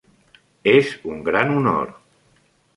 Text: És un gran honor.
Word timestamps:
És 0.71 0.95
un 1.17 1.21
gran 1.29 1.55
honor. 1.61 1.95